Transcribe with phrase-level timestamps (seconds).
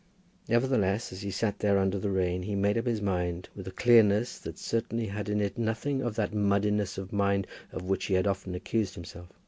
[0.49, 3.71] Nevertheless, as he sat there under the rain, he made up his mind with a
[3.71, 8.15] clearness that certainly had in it nothing of that muddiness of mind of which he
[8.15, 9.29] had often accused himself.